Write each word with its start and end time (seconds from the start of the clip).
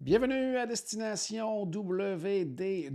Bienvenue 0.00 0.56
à 0.56 0.64
Destination 0.64 1.64
WDW 1.64 2.92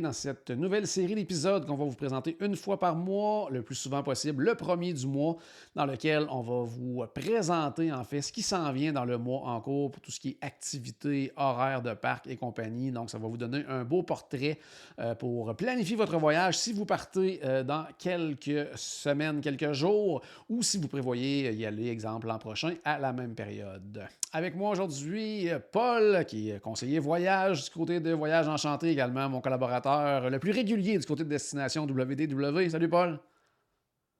dans 0.00 0.12
cette 0.12 0.50
nouvelle 0.50 0.86
série 0.86 1.16
d'épisodes 1.16 1.66
qu'on 1.66 1.74
va 1.74 1.84
vous 1.84 1.96
présenter 1.96 2.36
une 2.38 2.54
fois 2.54 2.78
par 2.78 2.94
mois, 2.94 3.48
le 3.50 3.62
plus 3.62 3.74
souvent 3.74 4.04
possible, 4.04 4.44
le 4.44 4.54
premier 4.54 4.92
du 4.92 5.04
mois, 5.04 5.36
dans 5.74 5.84
lequel 5.84 6.28
on 6.30 6.42
va 6.42 6.62
vous 6.62 7.04
présenter 7.12 7.92
en 7.92 8.04
fait 8.04 8.22
ce 8.22 8.30
qui 8.30 8.42
s'en 8.42 8.70
vient 8.70 8.92
dans 8.92 9.04
le 9.04 9.18
mois 9.18 9.48
en 9.48 9.60
cours 9.60 9.90
pour 9.90 10.00
tout 10.00 10.12
ce 10.12 10.20
qui 10.20 10.28
est 10.28 10.38
activités, 10.42 11.32
horaires 11.36 11.82
de 11.82 11.92
parc 11.92 12.28
et 12.28 12.36
compagnie. 12.36 12.92
Donc, 12.92 13.10
ça 13.10 13.18
va 13.18 13.26
vous 13.26 13.36
donner 13.36 13.64
un 13.68 13.82
beau 13.82 14.04
portrait 14.04 14.60
euh, 15.00 15.16
pour 15.16 15.56
planifier 15.56 15.96
votre 15.96 16.18
voyage 16.18 16.56
si 16.56 16.72
vous 16.72 16.86
partez 16.86 17.40
euh, 17.42 17.64
dans 17.64 17.84
quelques 17.98 18.68
semaines, 18.76 19.40
quelques 19.40 19.72
jours, 19.72 20.22
ou 20.48 20.62
si 20.62 20.78
vous 20.78 20.86
prévoyez 20.86 21.52
y 21.52 21.66
aller, 21.66 21.88
exemple, 21.88 22.28
l'an 22.28 22.38
prochain 22.38 22.74
à 22.84 22.96
la 22.96 23.12
même 23.12 23.34
période. 23.34 24.06
Avec 24.32 24.54
moi 24.54 24.70
aujourd'hui, 24.70 25.48
Paul 25.72 25.95
qui 26.26 26.50
est 26.50 26.60
conseiller 26.60 26.98
voyage 26.98 27.64
du 27.64 27.70
côté 27.70 28.00
de 28.00 28.12
Voyage 28.12 28.48
Enchanté 28.48 28.88
également, 28.90 29.28
mon 29.28 29.40
collaborateur 29.40 30.28
le 30.28 30.38
plus 30.38 30.50
régulier 30.50 30.98
du 30.98 31.06
côté 31.06 31.24
de 31.24 31.28
Destination 31.28 31.84
WDW. 31.84 32.68
Salut 32.70 32.88
Paul. 32.88 33.18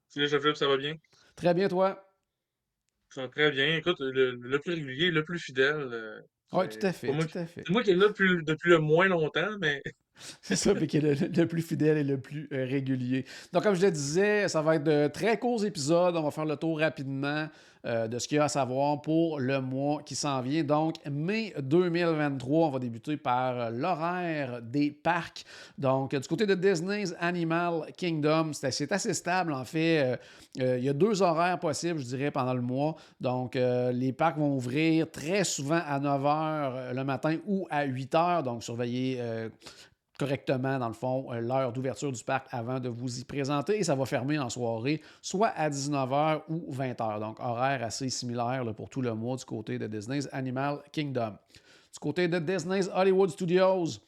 Salut 0.09 0.29
Jean-Philippe, 0.29 0.57
ça 0.57 0.69
va 0.69 0.77
bien? 0.77 0.95
Très 1.35 1.53
bien, 1.55 1.69
toi? 1.69 2.03
Ça 3.11 3.23
va 3.23 3.29
très 3.29 3.51
bien. 3.51 3.77
Écoute, 3.77 3.97
le, 4.01 4.59
plus 4.59 4.73
régulier, 4.75 5.11
le 5.11 5.25
plus 5.25 5.39
fidèle. 5.39 5.89
euh, 5.93 6.21
Oui, 6.53 6.69
tout 6.69 6.85
à 6.87 6.93
fait, 6.93 7.09
pas 7.09 7.13
moi, 7.13 7.25
tout 7.27 7.39
à 7.39 7.47
fait. 7.47 7.65
c'est 7.67 7.73
moi 7.73 7.83
qui 7.83 7.91
est 7.91 7.95
là 7.97 8.09
depuis, 8.09 8.43
depuis 8.45 8.71
le 8.71 8.79
moins 8.79 9.07
longtemps, 9.09 9.59
mais 9.61 9.83
C'est 10.41 10.57
ça, 10.57 10.75
puis 10.75 10.87
qui 10.87 10.97
est 10.97 11.01
le, 11.01 11.13
le 11.29 11.47
plus 11.47 11.61
fidèle 11.61 11.99
et 11.99 12.05
le 12.05 12.19
plus 12.19 12.49
euh, 12.53 12.65
régulier. 12.65 13.27
Donc, 13.53 13.65
comme 13.65 13.75
je 13.75 13.83
le 13.85 13.91
disais, 13.91 14.49
ça 14.49 14.63
va 14.63 14.77
être 14.77 14.85
de 14.85 15.09
très 15.09 15.39
courts 15.39 15.65
épisodes. 15.67 16.17
On 16.17 16.23
va 16.23 16.31
faire 16.31 16.47
le 16.47 16.57
tour 16.57 16.79
rapidement 16.81 17.49
euh, 17.87 18.09
de 18.09 18.19
ce 18.19 18.27
qu'il 18.27 18.39
y 18.39 18.41
a 18.41 18.45
à 18.45 18.49
savoir 18.49 19.01
pour 19.01 19.39
le 19.39 19.61
mois 19.61 20.03
qui 20.03 20.17
s'en 20.17 20.41
vient. 20.41 20.65
Donc, 20.65 20.97
mai 21.09 21.55
2023, 21.61 22.67
on 22.67 22.71
va 22.71 22.79
débuter 22.81 23.17
par 23.17 23.61
euh, 23.61 23.71
l'horaire 23.71 24.61
des 24.61 24.91
parcs. 24.91 25.45
Donc, 25.79 26.13
du 26.15 26.27
côté 26.27 26.47
de 26.47 26.57
Disney's 26.57 27.15
Animal 27.21 27.93
Kingdom, 27.97 28.53
c'est 28.53 28.91
assez, 28.91 29.15
stable, 29.15 29.53
en 29.53 29.65
fait. 29.65 30.19
Euh, 30.59 30.79
il 30.79 30.85
y 30.85 30.89
a 30.89 30.93
deux 30.93 31.23
horaires 31.23 31.61
possibles, 31.61 32.01
je 32.01 32.07
dirais, 32.07 32.33
pendant 32.33 32.55
le 32.55 32.63
mois. 32.63 32.97
Donc, 33.21 33.57
les 33.57 34.13
parcs 34.13 34.39
vont 34.39 34.57
ouvrir 34.57 35.11
très 35.11 35.45
souvent 35.45 35.81
à 35.87 36.01
9 36.01 36.23
h 36.23 36.95
le 36.95 37.05
matin 37.05 37.37
ou 37.47 37.67
à 37.71 37.85
8 37.85 38.15
h. 38.15 38.43
Donc, 38.43 38.65
surveillez 38.65 39.21
correctement, 40.19 40.79
dans 40.79 40.89
le 40.89 40.95
fond, 40.95 41.33
euh, 41.33 41.41
l'heure 41.41 41.73
d'ouverture 41.73 42.13
du 42.13 42.23
parc 42.23 42.47
avant 42.51 42.81
de 42.81 42.89
vous 42.89 43.21
y 43.21 43.25
présenter. 43.25 43.79
Et 43.79 43.85
ça 43.85 43.95
va 43.95 44.05
fermer 44.07 44.39
en 44.39 44.51
soirée, 44.51 45.01
soit 45.23 45.49
à 45.49 45.69
19h 45.69 46.43
ou 46.49 46.73
20h. 46.73 47.21
Donc, 47.21 47.41
horaire 47.41 47.85
assez 47.85 48.09
similaire 48.09 48.65
pour 48.75 48.89
tout 48.89 49.03
le 49.03 49.15
mois 49.15 49.37
du 49.37 49.45
côté 49.45 49.79
de 49.79 49.87
Disney's 49.87 50.29
Animal 50.33 50.79
Kingdom. 50.93 51.35
Du 51.93 51.99
côté 52.01 52.29
de 52.29 52.39
Disney's 52.39 52.91
Hollywood 52.95 53.31
Studios, 53.31 54.01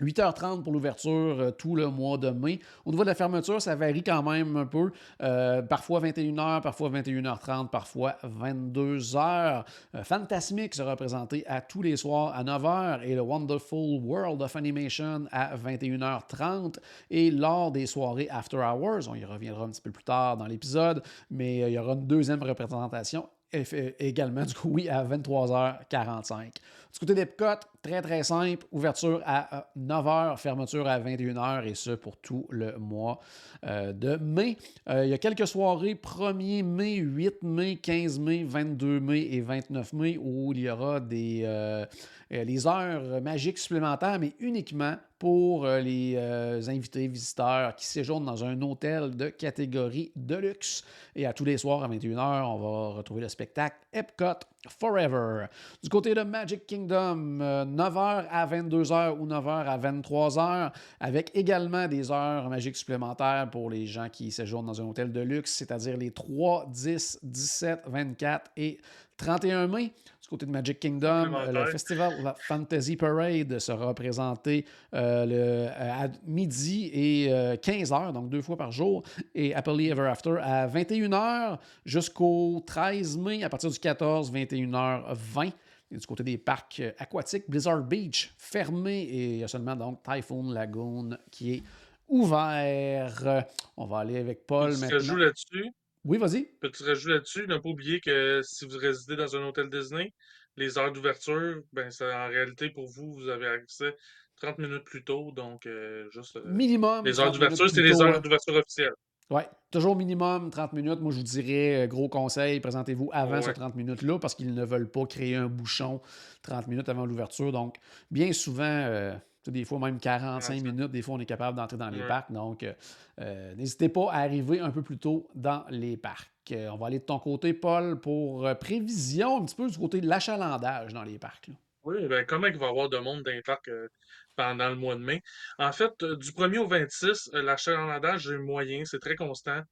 8h30 0.00 0.62
pour 0.62 0.72
l'ouverture 0.72 1.40
euh, 1.40 1.50
tout 1.50 1.74
le 1.74 1.88
mois 1.88 2.18
de 2.18 2.30
mai. 2.30 2.60
Au 2.84 2.90
niveau 2.90 3.02
de 3.02 3.08
la 3.08 3.14
fermeture, 3.14 3.60
ça 3.62 3.74
varie 3.76 4.02
quand 4.02 4.22
même 4.22 4.56
un 4.56 4.66
peu. 4.66 4.90
Euh, 5.22 5.62
parfois 5.62 6.00
21h, 6.00 6.60
parfois 6.60 6.90
21h30, 6.90 7.70
parfois 7.70 8.16
22h. 8.24 9.64
Euh, 9.94 10.04
Fantasmic 10.04 10.74
sera 10.74 10.96
présenté 10.96 11.46
à 11.46 11.60
tous 11.60 11.82
les 11.82 11.96
soirs 11.96 12.34
à 12.34 12.44
9h 12.44 13.02
et 13.02 13.14
le 13.14 13.22
Wonderful 13.22 14.00
World 14.02 14.42
of 14.42 14.54
Animation 14.56 15.26
à 15.32 15.56
21h30. 15.56 16.76
Et 17.10 17.30
lors 17.30 17.70
des 17.70 17.86
soirées 17.86 18.28
After 18.30 18.58
Hours, 18.58 19.08
on 19.08 19.14
y 19.14 19.24
reviendra 19.24 19.64
un 19.64 19.70
petit 19.70 19.80
peu 19.80 19.90
plus 19.90 20.04
tard 20.04 20.36
dans 20.36 20.46
l'épisode, 20.46 21.02
mais 21.30 21.62
euh, 21.62 21.68
il 21.68 21.74
y 21.74 21.78
aura 21.78 21.94
une 21.94 22.06
deuxième 22.06 22.42
représentation 22.42 23.28
également, 23.52 24.42
du 24.44 24.54
coup, 24.54 24.68
oui, 24.70 24.88
à 24.88 25.04
23h45. 25.04 26.52
Du 26.96 27.00
côté 27.00 27.14
d'Epcot, 27.14 27.60
très 27.82 28.00
très 28.00 28.22
simple, 28.22 28.66
ouverture 28.72 29.20
à 29.26 29.68
9h, 29.78 30.38
fermeture 30.38 30.88
à 30.88 30.98
21h 30.98 31.66
et 31.66 31.74
ce 31.74 31.90
pour 31.90 32.16
tout 32.16 32.46
le 32.48 32.78
mois 32.78 33.20
euh, 33.66 33.92
de 33.92 34.16
mai. 34.16 34.56
Euh, 34.88 35.04
il 35.04 35.10
y 35.10 35.12
a 35.12 35.18
quelques 35.18 35.46
soirées 35.46 35.92
1er 35.92 36.62
mai, 36.62 36.94
8 36.94 37.42
mai, 37.42 37.76
15 37.76 38.18
mai, 38.18 38.44
22 38.44 39.00
mai 39.00 39.28
et 39.30 39.42
29 39.42 39.92
mai 39.92 40.18
où 40.18 40.54
il 40.54 40.60
y 40.60 40.70
aura 40.70 41.00
des, 41.00 41.42
euh, 41.44 41.84
euh, 42.32 42.44
les 42.44 42.66
heures 42.66 43.20
magiques 43.22 43.58
supplémentaires, 43.58 44.18
mais 44.18 44.34
uniquement 44.40 44.96
pour 45.18 45.64
euh, 45.64 45.80
les 45.80 46.14
euh, 46.16 46.60
invités 46.68 47.06
visiteurs 47.06 47.76
qui 47.76 47.86
séjournent 47.86 48.24
dans 48.24 48.44
un 48.44 48.60
hôtel 48.62 49.16
de 49.16 49.28
catégorie 49.28 50.10
de 50.16 50.34
luxe. 50.34 50.84
Et 51.14 51.24
à 51.24 51.32
tous 51.32 51.44
les 51.44 51.56
soirs 51.56 51.84
à 51.84 51.88
21h, 51.88 52.44
on 52.44 52.58
va 52.58 52.96
retrouver 52.96 53.20
le 53.20 53.28
spectacle 53.28 53.76
Epcot 53.92 54.40
Forever. 54.68 55.46
Du 55.82 55.88
côté 55.88 56.14
de 56.14 56.22
Magic 56.22 56.66
Kingdom, 56.66 57.40
euh, 57.40 57.64
9h 57.64 58.26
à 58.30 58.46
22h 58.46 59.18
ou 59.18 59.26
9h 59.26 59.66
à 59.66 59.78
23h, 59.78 60.72
avec 61.00 61.30
également 61.34 61.88
des 61.88 62.10
heures 62.10 62.48
magiques 62.48 62.76
supplémentaires 62.76 63.48
pour 63.50 63.70
les 63.70 63.86
gens 63.86 64.08
qui 64.08 64.30
séjournent 64.30 64.66
dans 64.66 64.80
un 64.80 64.84
hôtel 64.84 65.12
de 65.12 65.20
luxe, 65.20 65.52
c'est-à-dire 65.52 65.96
les 65.96 66.10
3, 66.10 66.66
10, 66.70 67.20
17, 67.22 67.82
24 67.86 68.50
et 68.56 68.78
31 69.16 69.66
mai. 69.68 69.92
Du 70.22 70.28
côté 70.30 70.44
de 70.46 70.50
Magic 70.50 70.80
Kingdom, 70.80 71.34
euh, 71.34 71.52
le 71.52 71.66
festival 71.70 72.20
la 72.22 72.34
Fantasy 72.34 72.96
Parade 72.96 73.58
sera 73.60 73.94
présenté 73.94 74.64
euh, 74.92 75.24
le- 75.24 75.70
à 75.72 76.08
midi 76.26 76.90
et 76.92 77.28
15h, 77.62 78.12
donc 78.12 78.28
deux 78.28 78.42
fois 78.42 78.56
par 78.56 78.72
jour, 78.72 79.04
et 79.36 79.54
Happily 79.54 79.88
Ever 79.90 80.08
After 80.08 80.36
à 80.42 80.66
21h 80.66 81.58
jusqu'au 81.84 82.60
13 82.66 83.16
mai, 83.18 83.44
à 83.44 83.48
partir 83.48 83.70
du 83.70 83.78
14, 83.78 84.32
21h20. 84.32 85.52
Et 85.92 85.96
du 85.98 86.04
côté 86.06 86.24
des 86.24 86.36
parcs 86.38 86.80
euh, 86.80 86.90
aquatiques, 86.98 87.44
Blizzard 87.48 87.82
Beach 87.84 88.34
fermé 88.36 89.02
et 89.02 89.26
il 89.34 89.38
y 89.38 89.44
a 89.44 89.48
seulement 89.48 89.76
donc 89.76 90.02
Typhoon 90.02 90.50
Lagoon 90.52 91.10
qui 91.30 91.54
est 91.54 91.62
ouvert. 92.08 93.14
Euh, 93.24 93.40
On 93.76 93.86
va 93.86 93.98
aller 93.98 94.16
avec 94.18 94.46
Paul 94.46 94.70
maintenant. 94.72 94.88
rajout 94.90 95.16
là-dessus? 95.16 95.70
Oui, 96.06 96.18
vas-y. 96.18 96.44
Petit 96.60 96.84
rajout 96.84 97.08
là-dessus. 97.08 97.46
Ne 97.48 97.58
pas 97.58 97.68
oublier 97.68 98.00
que 98.00 98.40
si 98.44 98.64
vous 98.64 98.78
résidez 98.78 99.16
dans 99.16 99.34
un 99.36 99.44
hôtel 99.46 99.68
Disney, 99.68 100.12
les 100.56 100.78
heures 100.78 100.92
d'ouverture, 100.92 101.62
ben, 101.72 101.90
en 102.00 102.28
réalité 102.28 102.70
pour 102.70 102.86
vous, 102.86 103.12
vous 103.12 103.28
avez 103.28 103.48
accès 103.48 103.94
30 104.40 104.58
minutes 104.58 104.84
plus 104.84 105.02
tôt. 105.02 105.32
Donc, 105.32 105.66
euh, 105.66 106.08
juste. 106.10 106.36
euh, 106.36 106.42
Minimum. 106.44 107.04
les 107.04 107.18
heures 107.18 107.26
30 107.32 107.34
minutes 107.40 107.50
d'ouverture, 107.58 107.70
c'est 107.74 107.82
les 107.82 108.00
heures 108.00 108.16
hein. 108.16 108.20
d'ouverture 108.20 108.54
officielles. 108.54 108.92
Oui, 109.28 109.42
toujours 109.72 109.96
minimum 109.96 110.50
30 110.50 110.72
minutes. 110.74 111.00
Moi, 111.00 111.10
je 111.10 111.16
vous 111.16 111.24
dirais, 111.24 111.82
euh, 111.84 111.86
gros 111.88 112.08
conseil, 112.08 112.60
présentez-vous 112.60 113.10
avant 113.12 113.36
Ouais. 113.36 113.42
ces 113.42 113.52
30 113.54 113.74
minutes-là 113.74 114.20
parce 114.20 114.36
qu'ils 114.36 114.54
ne 114.54 114.64
veulent 114.64 114.88
pas 114.88 115.04
créer 115.06 115.34
un 115.34 115.48
bouchon 115.48 116.00
30 116.42 116.68
minutes 116.68 116.88
avant 116.88 117.04
l'ouverture. 117.04 117.50
Donc, 117.50 117.76
bien 118.12 118.32
souvent, 118.32 118.62
euh, 118.62 119.16
des 119.50 119.64
fois 119.64 119.78
même 119.78 119.98
45 119.98 120.54
45. 120.54 120.62
minutes, 120.62 120.90
des 120.90 121.02
fois, 121.02 121.14
on 121.14 121.20
est 121.20 121.26
capable 121.26 121.56
d'entrer 121.56 121.76
dans 121.76 121.90
les 121.90 122.06
parcs. 122.06 122.32
Donc, 122.32 122.62
euh, 122.62 122.72
euh, 123.20 123.54
n'hésitez 123.54 123.88
pas 123.88 124.10
à 124.10 124.18
arriver 124.18 124.60
un 124.60 124.70
peu 124.70 124.82
plus 124.82 124.98
tôt 124.98 125.28
dans 125.34 125.64
les 125.70 125.96
parcs. 125.96 126.30
Euh, 126.52 126.68
on 126.68 126.76
va 126.76 126.86
aller 126.86 126.98
de 126.98 127.04
ton 127.04 127.18
côté, 127.18 127.54
Paul, 127.54 128.00
pour 128.00 128.48
prévision 128.60 129.42
un 129.42 129.44
petit 129.44 129.56
peu 129.56 129.68
du 129.68 129.78
côté 129.78 130.00
de 130.00 130.06
l'achalandage 130.06 130.92
dans 130.92 131.02
les 131.02 131.18
parcs. 131.18 131.48
là. 131.48 131.54
Oui, 131.86 132.08
ben, 132.08 132.26
comment 132.26 132.48
il 132.48 132.58
va 132.58 132.66
y 132.66 132.68
avoir 132.68 132.88
de 132.88 132.98
monde 132.98 133.22
dans 133.22 133.30
les 133.30 133.42
parcs 133.42 133.68
euh, 133.68 133.88
pendant 134.34 134.68
le 134.68 134.74
mois 134.74 134.96
de 134.96 135.00
mai? 135.00 135.22
En 135.56 135.70
fait, 135.70 136.04
du 136.04 136.32
1er 136.32 136.58
au 136.58 136.66
26, 136.66 137.30
euh, 137.32 137.42
l'achalandage 137.42 138.28
est 138.28 138.38
moyen, 138.38 138.84
c'est 138.84 138.98
très 138.98 139.14
constant. 139.14 139.62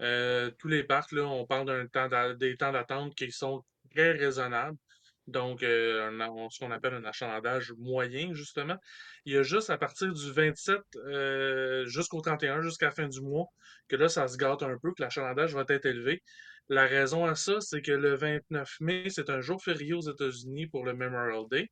Euh, 0.00 0.52
tous 0.60 0.68
les 0.68 0.84
parcs, 0.84 1.10
là, 1.10 1.24
on 1.24 1.44
parle 1.46 1.66
d'un 1.66 1.86
temps 1.88 2.34
des 2.34 2.56
temps 2.56 2.70
d'attente 2.70 3.16
qui 3.16 3.32
sont 3.32 3.64
très 3.90 4.12
raisonnables. 4.12 4.76
Donc, 5.26 5.62
euh, 5.62 6.10
ce 6.50 6.58
qu'on 6.58 6.70
appelle 6.70 6.94
un 6.94 7.04
achalandage 7.04 7.72
moyen, 7.78 8.34
justement. 8.34 8.76
Il 9.24 9.32
y 9.32 9.38
a 9.38 9.42
juste 9.42 9.70
à 9.70 9.78
partir 9.78 10.12
du 10.12 10.32
27 10.32 10.80
euh, 10.96 11.86
jusqu'au 11.86 12.20
31, 12.20 12.60
jusqu'à 12.60 12.86
la 12.86 12.92
fin 12.92 13.08
du 13.08 13.20
mois, 13.22 13.46
que 13.88 13.96
là, 13.96 14.08
ça 14.08 14.28
se 14.28 14.36
gâte 14.36 14.62
un 14.62 14.76
peu, 14.78 14.92
que 14.92 15.02
l'achalandage 15.02 15.54
va 15.54 15.64
être 15.68 15.86
élevé. 15.86 16.22
La 16.68 16.86
raison 16.86 17.24
à 17.24 17.34
ça, 17.34 17.60
c'est 17.60 17.82
que 17.82 17.92
le 17.92 18.14
29 18.14 18.76
mai, 18.80 19.06
c'est 19.08 19.30
un 19.30 19.40
jour 19.40 19.62
férié 19.62 19.94
aux 19.94 20.00
États-Unis 20.00 20.66
pour 20.66 20.84
le 20.84 20.94
Memorial 20.94 21.44
Day. 21.50 21.70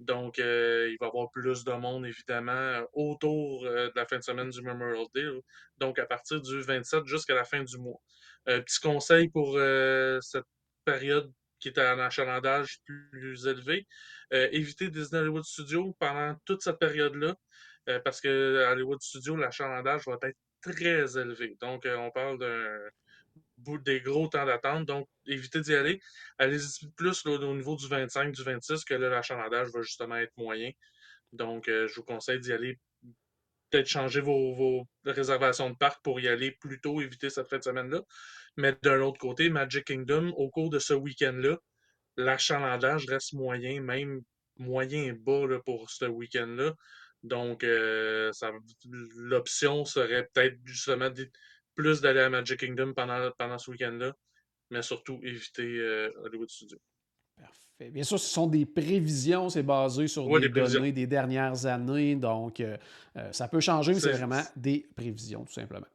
Donc, 0.00 0.38
euh, 0.38 0.88
il 0.90 0.96
va 1.00 1.06
y 1.06 1.08
avoir 1.08 1.30
plus 1.30 1.64
de 1.64 1.72
monde, 1.72 2.06
évidemment, 2.06 2.82
autour 2.94 3.64
de 3.64 3.92
la 3.94 4.06
fin 4.06 4.18
de 4.18 4.22
semaine 4.22 4.48
du 4.48 4.62
Memorial 4.62 5.06
Day. 5.14 5.26
Donc, 5.78 5.98
à 5.98 6.06
partir 6.06 6.40
du 6.40 6.60
27 6.62 7.04
jusqu'à 7.06 7.34
la 7.34 7.44
fin 7.44 7.62
du 7.62 7.76
mois. 7.78 8.00
Petit 8.46 8.80
conseil 8.80 9.28
pour 9.28 9.58
cette 10.22 10.46
période 10.84 11.30
qui 11.60 11.68
est 11.68 11.78
un 11.78 11.98
achalandage 11.98 12.78
plus, 12.84 13.46
élevé. 13.46 13.86
éviter 14.30 14.90
Disney 14.90 15.20
Hollywood 15.20 15.44
Studios 15.44 15.96
pendant 15.98 16.36
toute 16.44 16.62
cette 16.62 16.78
période-là, 16.78 17.34
parce 18.04 18.20
que 18.20 18.66
Hollywood 18.70 19.00
Studios, 19.00 19.36
l'achalandage 19.36 20.02
va 20.06 20.18
être 20.22 20.38
très 20.60 21.18
élevé. 21.18 21.56
Donc, 21.60 21.86
on 21.86 22.10
parle 22.10 22.38
d'un 22.38 22.78
bout 23.58 23.78
des 23.78 24.00
gros 24.00 24.28
temps 24.28 24.46
d'attente. 24.46 24.86
Donc, 24.86 25.08
évitez 25.26 25.60
d'y 25.60 25.74
aller. 25.74 26.00
Allez-y 26.38 26.88
plus 26.96 27.24
au 27.26 27.54
niveau 27.54 27.76
du 27.76 27.88
25, 27.88 28.32
du 28.32 28.42
26, 28.42 28.84
que 28.84 28.94
là, 28.94 29.08
l'achalandage 29.08 29.68
va 29.72 29.82
justement 29.82 30.16
être 30.16 30.36
moyen. 30.36 30.70
Donc, 31.32 31.64
je 31.66 31.94
vous 31.94 32.04
conseille 32.04 32.40
d'y 32.40 32.52
aller 32.52 32.78
peut-être 33.70 33.86
changer 33.86 34.20
vos, 34.20 34.86
réservations 35.04 35.70
de 35.70 35.76
parc 35.76 36.02
pour 36.02 36.20
y 36.20 36.28
aller 36.28 36.52
plus 36.52 36.80
tôt, 36.80 37.00
éviter 37.00 37.30
cette 37.30 37.48
fin 37.48 37.58
de 37.58 37.64
semaine-là. 37.64 38.00
Mais 38.58 38.76
d'un 38.82 39.00
autre 39.00 39.18
côté, 39.18 39.48
Magic 39.48 39.84
Kingdom, 39.84 40.32
au 40.36 40.50
cours 40.50 40.68
de 40.68 40.78
ce 40.78 40.92
week-end-là, 40.92 41.58
l'achalandage 42.16 43.06
reste 43.06 43.32
moyen, 43.32 43.80
même 43.80 44.20
moyen 44.58 45.14
bas 45.14 45.46
pour 45.64 45.88
ce 45.90 46.04
week-end-là. 46.04 46.74
Donc, 47.22 47.62
euh, 47.62 48.32
l'option 49.16 49.84
serait 49.84 50.28
peut-être 50.34 50.58
justement 50.64 51.08
plus 51.74 52.00
d'aller 52.00 52.20
à 52.20 52.30
Magic 52.30 52.58
Kingdom 52.58 52.92
pendant, 52.94 53.30
pendant 53.38 53.58
ce 53.58 53.70
week-end-là, 53.70 54.12
mais 54.70 54.82
surtout 54.82 55.20
éviter 55.22 55.78
euh, 55.78 56.10
Hollywood 56.24 56.50
Studios. 56.50 56.80
Bien 57.80 58.02
sûr, 58.02 58.18
ce 58.18 58.28
sont 58.28 58.48
des 58.48 58.66
prévisions, 58.66 59.48
c'est 59.48 59.62
basé 59.62 60.08
sur 60.08 60.26
des, 60.40 60.48
données 60.48 60.90
des 60.90 61.06
dernières 61.06 61.64
années, 61.66 62.16
donc 62.16 62.58
euh, 62.58 62.76
euh, 63.16 63.30
ça 63.30 63.46
peut 63.46 63.60
changer, 63.60 63.94
mais 63.94 64.00
c'est 64.00 64.10
vraiment 64.10 64.42
des 64.56 64.84
prévisions, 64.96 65.44
tout 65.44 65.52
simplement. 65.52 65.86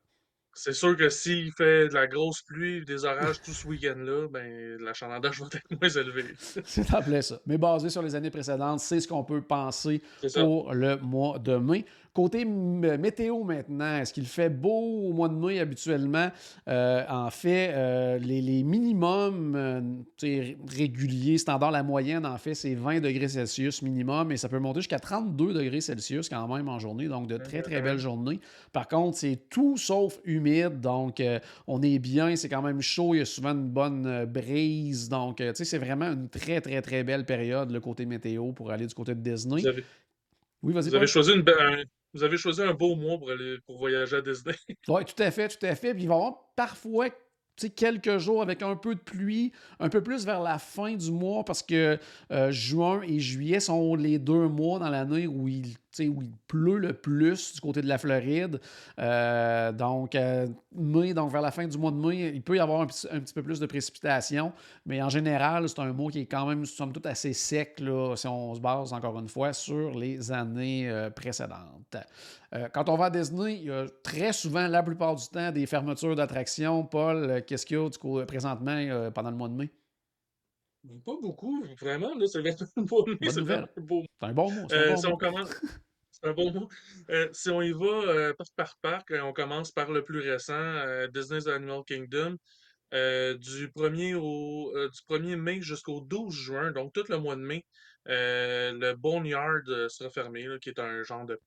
C'est 0.56 0.74
sûr 0.74 0.96
que 0.96 1.10
s'il 1.10 1.52
fait 1.52 1.90
de 1.90 1.94
la 1.94 2.06
grosse 2.06 2.44
pluie, 2.44 2.86
des 2.86 3.06
orages 3.06 3.42
tout 3.42 3.52
ce 3.52 3.68
week-end-là, 3.68 4.28
ben, 4.30 4.78
l'achalandage 4.80 5.40
va 5.42 5.48
être 5.48 5.82
moins 5.82 5.90
élevé. 5.90 6.26
c'est 6.64 6.94
en 6.94 7.22
ça. 7.22 7.40
Mais 7.48 7.58
basé 7.58 7.90
sur 7.90 8.02
les 8.02 8.14
années 8.14 8.30
précédentes, 8.30 8.80
c'est 8.80 9.00
ce 9.00 9.08
qu'on 9.08 9.24
peut 9.24 9.42
penser 9.42 10.02
pour 10.36 10.74
le 10.74 10.98
mois 10.98 11.40
de 11.40 11.56
mai. 11.56 11.86
Côté 12.14 12.46
météo 12.46 13.44
maintenant, 13.44 13.98
est-ce 13.98 14.14
qu'il 14.14 14.28
fait 14.28 14.50
beau 14.50 15.10
au 15.10 15.14
mois 15.14 15.30
de 15.30 15.34
mai 15.34 15.60
habituellement? 15.60 16.30
Euh, 16.68 17.04
en 17.10 17.32
fait, 17.32 17.72
euh, 17.74 18.20
les, 18.20 18.62
minimums 18.62 19.56
euh, 19.56 19.82
réguliers, 20.68 21.40
standard, 21.40 21.72
la 21.72 21.82
moyenne, 21.82 22.28
en 22.28 22.38
fait, 22.38 22.54
c'est 22.54 22.76
20 22.76 23.00
degrés 23.00 23.30
Celsius 23.30 23.82
minimum 23.82 24.32
et 24.32 24.38
ça 24.38 24.48
peut 24.48 24.60
monter 24.60 24.82
jusqu'à 24.82 25.00
32 25.00 25.54
degrés 25.56 25.82
Celsius 25.82 26.30
quand 26.30 26.48
même 26.48 26.70
en 26.70 26.78
journée, 26.78 27.08
donc 27.08 27.26
de 27.26 27.38
très, 27.38 27.64
très 27.64 27.82
belles 27.82 27.98
journées. 27.98 28.40
Par 28.74 28.88
contre, 28.88 29.18
c'est 29.18 29.50
tout 29.50 29.76
sauf 29.78 30.20
humide, 30.24 30.82
donc 30.82 31.20
on 31.66 31.82
est 31.82 31.98
bien, 31.98 32.36
c'est 32.36 32.50
quand 32.50 32.62
même 32.62 32.82
chaud, 32.82 33.16
il 33.16 33.20
y 33.20 33.22
a 33.22 33.26
souvent 33.26 33.54
une 33.54 33.70
bonne 33.70 34.26
brise, 34.26 35.10
donc 35.10 35.38
tu 35.38 35.46
sais, 35.56 35.66
c'est 35.66 35.80
vraiment 35.80 36.12
une 36.12 36.30
très, 36.30 36.62
très, 36.62 36.84
très 36.84 37.04
belle 37.04 37.26
période, 37.26 37.72
le 37.72 37.80
côté 37.80 38.06
météo, 38.06 38.52
pour 38.52 38.70
aller 38.70 38.86
du 38.86 38.94
côté 38.94 39.16
de 39.16 39.22
Disney. 39.22 39.64
Oui, 40.62 40.74
vas-y. 40.74 40.90
Vous 40.90 40.96
avez 40.96 41.08
choisi 41.08 41.34
une, 41.34 41.44
vous 42.14 42.24
avez 42.24 42.38
choisi 42.38 42.62
un 42.62 42.74
beau 42.74 42.96
mois 42.96 43.18
pour, 43.18 43.32
aller, 43.32 43.58
pour 43.66 43.78
voyager 43.78 44.18
à 44.18 44.22
Disney. 44.22 44.56
oui, 44.88 45.06
tout 45.06 45.22
à 45.22 45.32
fait, 45.32 45.48
tout 45.48 45.66
à 45.66 45.76
fait. 45.76 45.94
Puis 45.94 46.04
il 46.04 46.10
va 46.10 46.32
parfois 46.56 47.10
quelques 47.76 48.18
jours 48.18 48.42
avec 48.42 48.62
un 48.62 48.76
peu 48.76 48.96
de 48.96 49.00
pluie, 49.00 49.52
un 49.80 49.90
peu 49.90 50.02
plus 50.02 50.26
vers 50.26 50.42
la 50.42 50.58
fin 50.60 50.94
du 50.94 51.12
mois 51.12 51.44
parce 51.44 51.64
que 51.64 51.98
euh, 52.32 52.52
juin 52.52 53.02
et 53.04 53.20
juillet 53.20 53.60
sont 53.60 53.96
les 53.96 54.20
deux 54.20 54.48
mois 54.48 54.80
dans 54.80 54.90
l'année 54.90 55.28
où 55.28 55.48
il 55.48 55.76
où 56.00 56.24
il 56.24 56.32
pleut 56.48 56.80
le 56.80 56.94
plus 56.94 57.54
du 57.54 57.62
côté 57.62 57.84
de 57.84 57.88
la 57.88 58.00
Floride. 58.00 58.60
Euh, 58.98 59.72
donc, 59.72 60.16
euh, 60.16 60.48
mai, 60.76 61.14
donc 61.14 61.32
vers 61.32 61.42
la 61.42 61.52
fin 61.52 61.68
du 61.68 61.78
mois 61.78 61.92
de 61.92 61.98
mai, 61.98 62.32
il 62.34 62.42
peut 62.42 62.56
y 62.56 62.60
avoir 62.60 62.82
un, 62.82 62.88
petit 62.88 63.34
peu 63.34 63.44
plus 63.44 63.60
de 63.60 63.68
précipitations, 63.68 64.54
mais 64.88 65.04
en 65.04 65.10
général, 65.10 65.70
c'est 65.70 65.80
un 65.80 65.94
mois 65.94 66.12
qui 66.12 66.22
est 66.22 66.26
quand 66.26 66.48
même, 66.48 66.66
somme 66.66 66.94
toute, 66.94 67.06
assez 67.06 67.34
sec, 67.34 67.80
là, 67.80 68.16
si 68.16 68.28
on 68.28 68.56
se 68.56 68.60
base 68.60 68.92
encore 68.92 69.20
une 69.20 69.30
fois 69.30 69.54
sur 69.54 69.92
les 69.92 70.32
années 70.32 70.92
précédentes. 71.16 71.98
quand 72.74 72.90
on 72.90 72.96
va 72.96 73.06
à 73.06 73.10
Disney, 73.12 73.58
il 73.58 73.68
y 73.68 73.72
a 73.72 73.86
très 74.02 74.34
souvent, 74.34 74.68
la 74.68 74.82
plupart 74.82 75.16
du 75.16 75.28
temps, 75.28 75.52
des 75.52 75.68
fermetures 75.68 76.16
d'attractions. 76.16 76.84
Paul, 76.86 77.43
qu'est-ce 77.46 77.66
qu'il 77.66 77.78
y 77.78 77.80
a 77.80 77.90
du 77.90 77.98
coup, 77.98 78.24
présentement 78.26 79.12
pendant 79.12 79.32
le 79.32 79.38
mois 79.38 79.50
de 79.50 79.56
mai? 79.56 79.72
Pas 81.06 81.16
beaucoup, 81.22 81.64
vraiment. 81.80 82.14
Là, 82.16 82.28
c'est 82.28 82.40
un 82.78 82.82
beau 82.82 83.06
mot. 83.08 83.16
C'est 83.22 84.26
un 84.26 84.34
bon 84.34 84.52
mot. 84.52 84.68
Euh, 84.72 84.96
si 84.96 85.08
on 85.08 85.18
commence... 85.18 85.50
C'est 86.12 86.30
un 86.30 86.34
bon 86.34 86.54
mot. 86.54 86.70
Euh, 87.10 87.28
si 87.34 87.50
on 87.50 87.62
y 87.62 87.72
va 87.72 87.86
euh, 87.86 88.34
par 88.56 88.78
parc, 88.82 89.14
on 89.24 89.34
commence 89.34 89.72
par 89.72 89.92
le 89.92 90.04
plus 90.04 90.20
récent, 90.20 91.08
Disney's 91.14 91.48
Animal 91.48 91.84
Kingdom. 91.86 92.38
du 92.92 93.68
1er 93.68 94.16
au 94.16 94.72
du 94.74 95.00
1er 95.10 95.36
mai 95.36 95.62
jusqu'au 95.62 96.00
12 96.00 96.34
juin, 96.34 96.72
donc 96.72 96.94
tout 96.94 97.04
le 97.10 97.18
mois 97.18 97.36
de 97.36 97.42
mai, 97.42 97.66
le 98.06 98.94
Boneyard 98.94 99.64
sera 99.90 100.10
fermé, 100.10 100.48
qui 100.62 100.70
est 100.70 100.80
un 100.80 101.04
genre 101.04 101.26
de 101.26 101.38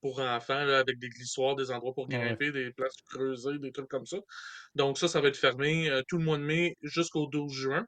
pour 0.00 0.20
enfants, 0.20 0.64
là, 0.64 0.78
avec 0.78 0.98
des 0.98 1.08
glissoires, 1.08 1.56
des 1.56 1.70
endroits 1.70 1.94
pour 1.94 2.08
grimper, 2.08 2.52
des 2.52 2.70
places 2.72 2.96
creusées, 3.08 3.58
des 3.58 3.72
trucs 3.72 3.88
comme 3.88 4.06
ça. 4.06 4.18
Donc 4.74 4.98
ça, 4.98 5.08
ça 5.08 5.20
va 5.20 5.28
être 5.28 5.36
fermé 5.36 5.90
euh, 5.90 6.02
tout 6.08 6.18
le 6.18 6.24
mois 6.24 6.38
de 6.38 6.42
mai 6.42 6.76
jusqu'au 6.82 7.26
12 7.26 7.52
juin. 7.52 7.86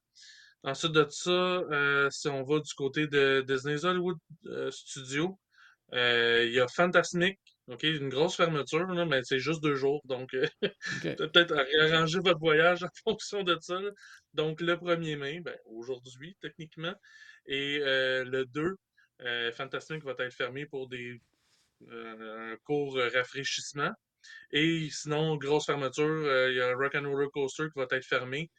Ensuite 0.64 0.92
de 0.92 1.06
ça, 1.10 1.30
euh, 1.30 2.08
si 2.10 2.28
on 2.28 2.44
va 2.44 2.60
du 2.60 2.72
côté 2.74 3.06
de 3.06 3.44
Disney's 3.46 3.84
Hollywood 3.84 4.16
euh, 4.46 4.70
Studio, 4.70 5.38
il 5.92 6.52
y 6.52 6.60
a 6.60 6.68
Fantasmic, 6.68 7.38
OK, 7.66 7.82
une 7.82 8.08
grosse 8.08 8.36
fermeture, 8.36 8.86
mais 9.06 9.20
c'est 9.24 9.38
juste 9.38 9.62
deux 9.62 9.74
jours. 9.74 10.00
Donc, 10.06 10.30
peut-être 11.02 11.54
réarranger 11.54 12.18
votre 12.20 12.38
voyage 12.38 12.82
en 12.82 12.88
fonction 13.04 13.42
de 13.42 13.58
ça. 13.60 13.78
Donc, 14.32 14.62
le 14.62 14.76
1er 14.76 15.16
mai, 15.16 15.40
ben, 15.40 15.54
aujourd'hui, 15.66 16.34
techniquement, 16.40 16.94
et 17.44 17.80
le 17.80 18.44
2, 18.46 18.76
Fantasmic 19.52 20.02
va 20.02 20.14
être 20.18 20.32
fermé 20.32 20.64
pour 20.64 20.88
des 20.88 21.20
un 21.90 22.56
court 22.64 22.98
rafraîchissement. 23.12 23.92
Et 24.50 24.88
sinon, 24.90 25.36
grosse 25.36 25.66
fermeture, 25.66 26.04
euh, 26.04 26.50
il 26.50 26.56
y 26.56 26.60
a 26.60 26.74
Rock 26.74 26.94
and 26.94 27.08
Roller 27.08 27.30
Coaster 27.30 27.64
qui 27.72 27.78
va 27.78 27.86
être 27.90 28.04
fermé. 28.04 28.50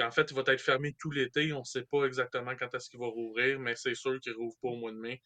en 0.00 0.10
fait, 0.10 0.30
il 0.30 0.36
va 0.36 0.42
être 0.52 0.60
fermé 0.60 0.94
tout 0.98 1.10
l'été. 1.10 1.52
On 1.52 1.60
ne 1.60 1.64
sait 1.64 1.84
pas 1.90 2.04
exactement 2.04 2.54
quand 2.56 2.72
est-ce 2.74 2.88
qu'il 2.90 3.00
va 3.00 3.06
rouvrir, 3.06 3.58
mais 3.58 3.74
c'est 3.74 3.94
sûr 3.94 4.20
qu'il 4.20 4.32
ne 4.32 4.38
rouvre 4.38 4.56
pas 4.62 4.68
au 4.68 4.76
mois 4.76 4.92
de 4.92 4.98
mai. 4.98 5.20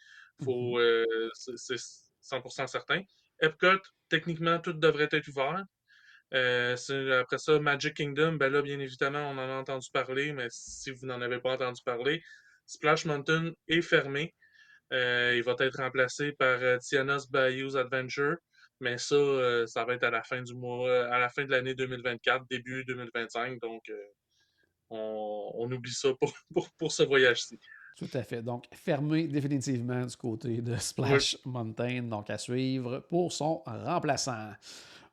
Faut, 0.44 0.78
mhm. 0.78 0.80
euh, 0.80 1.30
c'est 1.34 1.76
100% 2.22 2.66
certain. 2.66 3.02
Epcot, 3.40 3.80
techniquement, 4.08 4.58
tout 4.60 4.72
devrait 4.72 5.08
être 5.10 5.28
ouvert. 5.28 5.64
Euh, 6.34 7.20
après 7.20 7.38
ça, 7.38 7.58
Magic 7.58 7.94
Kingdom, 7.94 8.34
ben 8.34 8.50
là, 8.50 8.62
bien 8.62 8.78
évidemment, 8.78 9.30
on 9.30 9.36
en 9.36 9.50
a 9.50 9.54
entendu 9.54 9.88
parler, 9.92 10.32
mais 10.32 10.46
si 10.50 10.90
vous 10.90 11.06
n'en 11.06 11.20
avez 11.20 11.40
pas 11.40 11.52
entendu 11.52 11.82
parler, 11.82 12.22
Splash 12.66 13.04
Mountain 13.04 13.52
est 13.68 13.82
fermé. 13.82 14.34
Euh, 14.92 15.34
il 15.36 15.42
va 15.42 15.56
être 15.58 15.78
remplacé 15.78 16.32
par 16.32 16.58
euh, 16.60 16.78
Tiana's 16.78 17.28
Bayou's 17.30 17.76
Adventure. 17.76 18.36
Mais 18.80 18.98
ça, 18.98 19.14
euh, 19.14 19.66
ça 19.66 19.84
va 19.84 19.94
être 19.94 20.04
à 20.04 20.10
la 20.10 20.22
fin 20.22 20.42
du 20.42 20.54
mois, 20.54 21.06
à 21.06 21.18
la 21.18 21.28
fin 21.28 21.44
de 21.44 21.50
l'année 21.50 21.74
2024, 21.74 22.46
début 22.50 22.84
2025. 22.84 23.60
Donc, 23.60 23.82
on, 24.90 25.70
oublie 25.72 25.92
ça 25.92 26.08
pour, 26.54 26.68
pour, 26.76 26.92
ce 26.92 27.04
voyage-ci. 27.04 27.58
Tout 27.96 28.08
à 28.12 28.22
fait. 28.22 28.42
Donc, 28.42 28.66
fermé 28.74 29.28
définitivement 29.28 30.04
du 30.04 30.16
côté 30.16 30.60
de 30.60 30.76
Splash 30.76 31.38
Mountain, 31.44 32.02
donc 32.02 32.28
à 32.28 32.38
suivre 32.38 33.00
pour 33.08 33.32
son 33.32 33.62
remplaçant. 33.64 34.52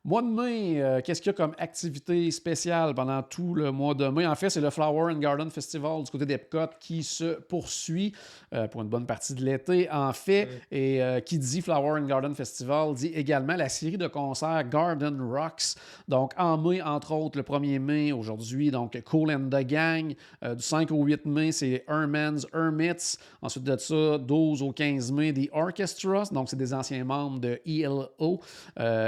Mois 0.02 0.22
de 0.22 0.28
mai, 0.28 0.80
euh, 0.80 1.02
qu'est-ce 1.04 1.20
qu'il 1.20 1.28
y 1.30 1.34
a 1.34 1.36
comme 1.36 1.54
activité 1.58 2.30
spéciale 2.30 2.94
pendant 2.94 3.22
tout 3.22 3.54
le 3.54 3.70
mois 3.70 3.92
de 3.92 4.08
mai? 4.08 4.26
En 4.26 4.34
fait, 4.34 4.48
c'est 4.48 4.62
le 4.62 4.70
Flower 4.70 5.12
and 5.12 5.18
Garden 5.18 5.50
Festival 5.50 6.04
du 6.04 6.10
côté 6.10 6.24
d'Epcot 6.24 6.70
qui 6.80 7.02
se 7.02 7.38
poursuit 7.38 8.14
euh, 8.54 8.66
pour 8.66 8.80
une 8.80 8.88
bonne 8.88 9.04
partie 9.04 9.34
de 9.34 9.44
l'été, 9.44 9.90
en 9.90 10.14
fait. 10.14 10.48
Et 10.70 11.02
euh, 11.02 11.20
qui 11.20 11.38
dit 11.38 11.60
Flower 11.60 12.00
and 12.00 12.06
Garden 12.06 12.34
Festival 12.34 12.94
dit 12.94 13.08
également 13.08 13.56
la 13.56 13.68
série 13.68 13.98
de 13.98 14.06
concerts 14.06 14.70
Garden 14.70 15.20
Rocks. 15.20 15.74
Donc, 16.08 16.32
en 16.38 16.56
mai, 16.56 16.80
entre 16.80 17.12
autres, 17.12 17.36
le 17.36 17.44
1er 17.44 17.78
mai, 17.78 18.12
aujourd'hui, 18.12 18.70
donc 18.70 18.98
Cool 19.04 19.30
and 19.30 19.50
the 19.50 19.66
Gang. 19.66 20.14
du 20.42 20.62
5 20.62 20.92
au 20.92 21.04
8 21.04 21.26
mai, 21.26 21.52
c'est 21.52 21.84
Herman's 21.86 22.46
Hermits. 22.54 23.18
Ensuite 23.42 23.64
de 23.64 23.76
ça, 23.76 24.16
12 24.16 24.62
au 24.62 24.72
15 24.72 25.12
mai, 25.12 25.34
The 25.34 25.50
Orchestra. 25.52 26.22
Donc, 26.32 26.48
c'est 26.48 26.56
des 26.56 26.72
anciens 26.72 27.04
membres 27.04 27.38
de 27.38 27.60
ELO. 27.66 28.40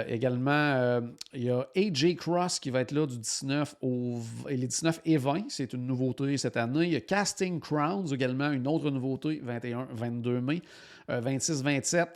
également, 0.07 0.82
euh, 0.83 1.01
il 1.33 1.45
y 1.45 1.51
a 1.51 1.67
AJ 1.77 2.17
Cross 2.17 2.59
qui 2.59 2.71
va 2.71 2.81
être 2.81 2.93
là 2.93 3.07
du 3.07 3.17
19 3.17 3.77
au 3.83 4.19
les 4.49 4.67
19 4.67 5.01
et 5.05 5.17
20. 5.17 5.45
C'est 5.49 5.73
une 5.73 5.87
nouveauté 5.87 6.37
cette 6.37 6.57
année. 6.57 6.87
Il 6.87 6.93
y 6.93 6.97
a 6.97 7.01
Casting 7.01 7.61
Crowns 7.61 8.13
également, 8.13 8.51
une 8.51 8.67
autre 8.67 8.91
nouveauté, 8.91 9.41
21-22 9.47 10.41
mai. 10.41 10.63
26-27, 11.09 12.07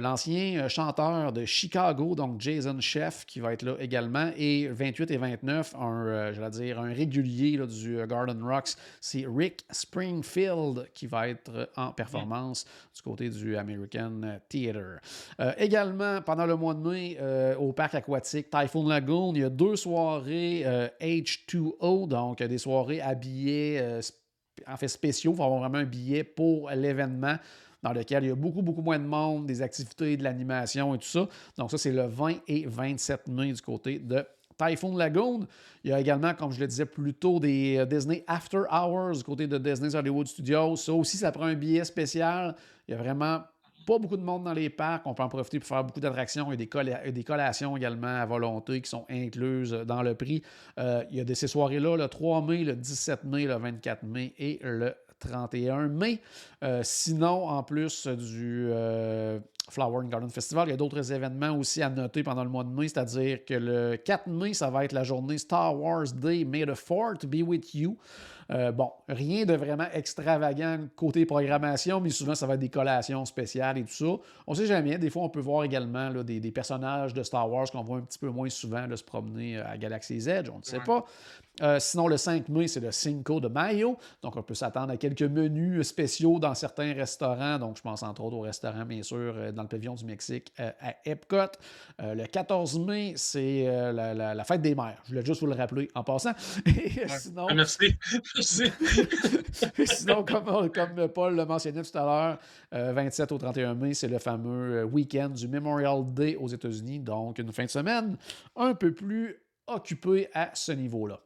l'ancien 0.00 0.68
chanteur 0.68 1.32
de 1.32 1.44
Chicago, 1.44 2.14
donc 2.14 2.40
Jason 2.40 2.78
Chef, 2.80 3.26
qui 3.26 3.40
va 3.40 3.52
être 3.52 3.62
là 3.62 3.74
également. 3.80 4.30
Et 4.36 4.68
28 4.68 5.10
et 5.10 5.16
29, 5.16 5.74
un, 5.74 6.32
je 6.32 6.48
dire, 6.50 6.78
un 6.78 6.92
régulier 6.92 7.58
du 7.66 7.98
Garden 8.06 8.42
Rocks, 8.42 8.74
c'est 9.00 9.26
Rick 9.28 9.64
Springfield 9.70 10.88
qui 10.94 11.06
va 11.06 11.28
être 11.28 11.70
en 11.76 11.90
performance 11.90 12.64
du 12.94 13.02
côté 13.02 13.28
du 13.28 13.56
American 13.56 14.20
Theater. 14.48 15.00
également, 15.58 16.20
pendant 16.22 16.46
le 16.46 16.56
mois 16.56 16.74
de 16.74 16.88
mai, 16.88 17.18
au 17.58 17.72
parc 17.72 17.94
aquatique 17.94 18.50
Typhoon 18.50 18.88
Lagoon, 18.88 19.32
il 19.34 19.40
y 19.40 19.44
a 19.44 19.50
deux 19.50 19.76
soirées 19.76 20.64
H2O, 21.00 22.08
donc 22.08 22.42
des 22.42 22.58
soirées 22.58 23.00
à 23.00 23.14
billets 23.14 24.00
en 24.66 24.76
fait 24.76 24.88
spéciaux. 24.88 25.32
Il 25.32 25.36
faut 25.36 25.44
avoir 25.44 25.60
vraiment 25.60 25.78
un 25.78 25.84
billet 25.84 26.24
pour 26.24 26.70
l'événement 26.70 27.36
dans 27.82 27.92
lequel 27.92 28.24
il 28.24 28.28
y 28.28 28.32
a 28.32 28.34
beaucoup, 28.34 28.62
beaucoup 28.62 28.82
moins 28.82 28.98
de 28.98 29.04
monde, 29.04 29.46
des 29.46 29.62
activités, 29.62 30.16
de 30.16 30.22
l'animation 30.22 30.94
et 30.94 30.98
tout 30.98 31.08
ça. 31.08 31.28
Donc, 31.58 31.70
ça, 31.70 31.78
c'est 31.78 31.92
le 31.92 32.06
20 32.06 32.34
et 32.48 32.66
27 32.66 33.28
mai 33.28 33.52
du 33.52 33.62
côté 33.62 33.98
de 33.98 34.24
Typhoon 34.56 34.96
Lagoon. 34.96 35.46
Il 35.84 35.90
y 35.90 35.92
a 35.92 36.00
également, 36.00 36.34
comme 36.34 36.52
je 36.52 36.60
le 36.60 36.66
disais 36.66 36.86
plus 36.86 37.14
tôt, 37.14 37.40
des 37.40 37.78
euh, 37.78 37.86
Disney 37.86 38.24
After 38.26 38.62
Hours 38.70 39.18
du 39.18 39.24
côté 39.24 39.46
de 39.46 39.58
Disney's 39.58 39.94
Hollywood 39.94 40.26
Studios. 40.26 40.76
Ça 40.76 40.92
aussi, 40.92 41.16
ça 41.16 41.32
prend 41.32 41.46
un 41.46 41.54
billet 41.54 41.84
spécial. 41.84 42.54
Il 42.86 42.92
y 42.92 42.94
a 42.94 42.98
vraiment 42.98 43.40
pas 43.86 43.98
beaucoup 43.98 44.16
de 44.16 44.22
monde 44.22 44.44
dans 44.44 44.52
les 44.52 44.70
parcs. 44.70 45.02
On 45.06 45.14
peut 45.14 45.22
en 45.24 45.28
profiter 45.28 45.58
pour 45.58 45.68
faire 45.68 45.82
beaucoup 45.82 46.00
d'attractions. 46.00 46.52
Il 46.52 46.56
des, 46.56 47.24
collations 47.24 47.76
également 47.76 48.20
à 48.20 48.26
volonté 48.26 48.80
qui 48.80 48.88
sont 48.88 49.04
incluses 49.10 49.72
dans 49.72 50.02
le 50.02 50.14
prix. 50.14 50.42
euh, 50.78 51.04
il 51.10 51.16
y 51.16 51.20
a 51.20 51.24
de 51.24 51.34
ces 51.34 51.48
soirées-là 51.48 51.96
le 51.96 52.08
3 52.08 52.42
mai, 52.42 52.64
le 52.64 52.76
17 52.76 53.24
mai, 53.24 53.46
le 53.46 53.56
24 53.56 54.04
mai 54.04 54.34
et 54.38 54.60
le 54.62 54.94
31 55.22 55.88
mai. 55.88 56.20
Euh, 56.62 56.80
sinon, 56.82 57.48
en 57.48 57.62
plus 57.62 58.06
du 58.06 58.68
euh, 58.70 59.38
Flower 59.70 60.04
and 60.04 60.08
Garden 60.08 60.30
Festival, 60.30 60.68
il 60.68 60.70
y 60.70 60.74
a 60.74 60.76
d'autres 60.76 61.12
événements 61.12 61.56
aussi 61.56 61.82
à 61.82 61.88
noter 61.88 62.22
pendant 62.22 62.44
le 62.44 62.50
mois 62.50 62.64
de 62.64 62.70
mai, 62.70 62.88
c'est-à-dire 62.88 63.44
que 63.44 63.54
le 63.54 63.96
4 63.96 64.26
mai, 64.26 64.54
ça 64.54 64.70
va 64.70 64.84
être 64.84 64.92
la 64.92 65.04
journée 65.04 65.38
Star 65.38 65.78
Wars 65.78 66.12
Day 66.12 66.44
May 66.44 66.64
the 66.64 66.74
4 66.74 67.26
be 67.26 67.42
with 67.42 67.74
you. 67.74 67.96
Euh, 68.50 68.72
bon, 68.72 68.90
rien 69.08 69.46
de 69.46 69.54
vraiment 69.54 69.86
extravagant 69.92 70.78
côté 70.96 71.24
programmation, 71.24 72.00
mais 72.00 72.10
souvent 72.10 72.34
ça 72.34 72.46
va 72.46 72.54
être 72.54 72.60
des 72.60 72.68
collations 72.68 73.24
spéciales 73.24 73.78
et 73.78 73.84
tout 73.84 73.92
ça. 73.92 74.22
On 74.46 74.54
sait 74.54 74.66
jamais. 74.66 74.98
Des 74.98 75.10
fois, 75.10 75.22
on 75.22 75.28
peut 75.28 75.40
voir 75.40 75.64
également 75.64 76.10
là, 76.10 76.22
des, 76.22 76.40
des, 76.40 76.50
personnages 76.50 77.14
de 77.14 77.22
Star 77.22 77.50
Wars 77.50 77.70
qu'on 77.70 77.82
voit 77.82 77.98
un 77.98 78.02
petit 78.02 78.18
peu 78.18 78.28
moins 78.28 78.50
souvent 78.50 78.86
là, 78.86 78.96
se 78.96 79.04
promener 79.04 79.58
à 79.58 79.78
Galaxy's 79.78 80.26
Edge. 80.26 80.50
On 80.52 80.58
ne 80.58 80.64
sait 80.64 80.80
pas. 80.80 81.04
Euh, 81.60 81.78
sinon, 81.78 82.08
le 82.08 82.16
5 82.16 82.48
mai, 82.48 82.66
c'est 82.66 82.80
le 82.80 82.90
Cinco 82.92 83.38
de 83.38 83.48
Mayo. 83.48 83.98
Donc, 84.22 84.36
on 84.36 84.42
peut 84.42 84.54
s'attendre 84.54 84.92
à 84.92 84.96
quelques 84.96 85.22
menus 85.22 85.86
spéciaux 85.86 86.38
dans 86.38 86.54
certains 86.54 86.94
restaurants. 86.94 87.58
Donc, 87.58 87.76
je 87.76 87.82
pense 87.82 88.02
entre 88.02 88.22
autres 88.22 88.36
au 88.36 88.40
restaurant, 88.40 88.86
bien 88.86 89.02
sûr, 89.02 89.52
dans 89.52 89.62
le 89.62 89.68
pavillon 89.68 89.94
du 89.94 90.06
Mexique 90.06 90.52
euh, 90.60 90.70
à 90.80 90.94
Epcot. 91.04 91.58
Euh, 92.00 92.14
le 92.14 92.26
14 92.26 92.78
mai, 92.80 93.12
c'est 93.16 93.66
euh, 93.66 93.92
la, 93.92 94.14
la, 94.14 94.34
la, 94.34 94.44
fête 94.44 94.62
des 94.62 94.74
mères. 94.74 94.98
Je 95.04 95.10
voulais 95.10 95.24
juste 95.24 95.40
vous 95.40 95.46
le 95.46 95.54
rappeler 95.54 95.88
en 95.94 96.02
passant. 96.02 96.32
Et 96.66 97.00
ouais. 97.00 97.08
sinon, 97.08 97.46
Merci. 97.54 97.94
sinon, 99.84 100.24
comme, 100.24 100.70
comme, 100.70 101.08
Paul 101.08 101.34
l'a 101.36 101.44
mentionné 101.44 101.82
tout 101.82 101.98
à 101.98 102.38
l'heure, 102.72 102.94
27 102.94 103.32
au 103.32 103.38
31 103.38 103.74
mai, 103.74 103.94
c'est 103.94 104.08
le 104.08 104.18
fameux 104.18 104.84
week-end 104.84 105.28
du 105.28 105.48
Memorial 105.48 106.02
Day 106.14 106.36
aux 106.36 106.48
États-Unis. 106.48 107.00
Donc, 107.00 107.38
une 107.38 107.52
fin 107.52 107.64
de 107.64 107.70
semaine 107.70 108.16
un 108.56 108.74
peu 108.74 108.94
plus 108.94 109.38
occupée 109.66 110.28
à 110.34 110.50
ce 110.54 110.72
niveau-là. 110.72 111.20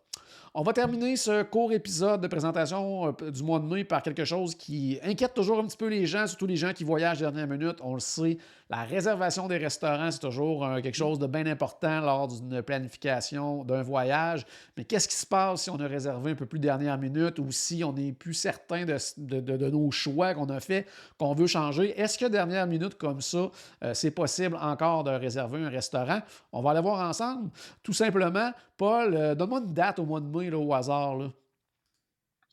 On 0.59 0.63
va 0.63 0.73
terminer 0.73 1.17
ce 1.17 1.43
court 1.43 1.71
épisode 1.75 2.23
de 2.23 2.29
présentation 2.29 3.09
euh, 3.09 3.31
du 3.31 3.43
mois 3.43 3.59
de 3.59 3.67
mai 3.67 3.85
par 3.85 4.01
quelque 4.01 4.25
chose 4.25 4.55
qui 4.55 4.99
inquiète 5.03 5.35
toujours 5.35 5.59
un 5.59 5.67
petit 5.67 5.77
peu 5.77 5.89
les 5.89 6.07
gens, 6.07 6.27
surtout 6.27 6.47
les 6.47 6.57
gens 6.57 6.73
qui 6.73 6.83
voyagent 6.83 7.19
dernière 7.19 7.47
minute. 7.47 7.77
On 7.83 7.93
le 7.93 8.01
sait, 8.01 8.39
la 8.69 8.83
réservation 8.83 9.47
des 9.47 9.59
restaurants, 9.59 10.11
c'est 10.11 10.21
toujours 10.21 10.67
euh, 10.67 10.81
quelque 10.81 10.97
chose 10.97 11.21
de 11.21 11.29
bien 11.29 11.47
important 11.47 12.01
lors 12.01 12.27
d'une 12.27 12.63
planification 12.63 13.63
d'un 13.63 13.83
voyage. 13.83 14.45
Mais 14.77 14.85
qu'est-ce 14.85 15.07
qui 15.07 15.15
se 15.15 15.27
passe 15.27 15.63
si 15.63 15.71
on 15.71 15.79
a 15.79 15.87
réservé 15.87 16.33
un 16.33 16.35
peu 16.35 16.47
plus 16.47 16.59
dernière 16.59 16.99
minute 16.99 17.39
ou 17.39 17.53
si 17.53 17.85
on 17.85 17.93
n'est 17.93 18.13
plus 18.13 18.35
certain 18.35 18.85
de, 18.85 19.69
nos 19.69 19.91
choix 19.93 20.35
qu'on 20.35 20.49
a 20.49 20.59
fait, 20.59 20.87
qu'on 21.17 21.33
veut 21.33 21.47
changer? 21.47 21.99
Est-ce 21.99 22.19
que 22.19 22.27
dernière 22.27 22.67
minute 22.67 22.97
comme 22.97 23.21
ça, 23.21 23.51
euh, 23.85 23.95
c'est 23.95 24.11
possible 24.11 24.57
encore 24.61 25.05
de 25.05 25.13
réserver 25.13 25.63
un 25.63 25.71
restaurant? 25.71 26.21
On 26.51 26.61
va 26.61 26.73
aller 26.73 26.81
voir 26.81 27.09
ensemble. 27.09 27.51
Tout 27.85 27.93
simplement, 27.93 28.51
Paul, 28.77 29.15
euh, 29.15 29.35
donne-moi 29.37 29.61
une 29.61 29.75
date 29.75 30.01
au 30.01 30.07
mois 30.07 30.21
de 30.21 30.27
mai 30.27 30.53
au 30.53 30.75
hasard. 30.75 31.15
Là. 31.15 31.31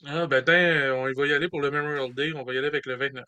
Ah, 0.06 0.28
ben, 0.28 0.44
on 0.92 1.12
va 1.12 1.28
y 1.28 1.34
aller 1.34 1.50
pour 1.50 1.62
le 1.62 1.72
Memorial 1.72 2.14
Day. 2.14 2.34
On 2.36 2.44
va 2.44 2.54
y 2.54 2.58
aller 2.60 2.68
avec 2.68 2.86
le 2.86 2.98
29. 2.98 3.26